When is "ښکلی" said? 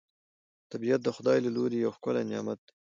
1.97-2.23